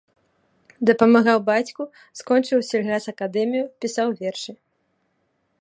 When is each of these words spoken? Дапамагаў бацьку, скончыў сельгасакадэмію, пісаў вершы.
Дапамагаў 0.89 1.37
бацьку, 1.49 1.83
скончыў 2.21 2.59
сельгасакадэмію, 2.71 3.65
пісаў 3.87 4.07
вершы. 4.23 4.51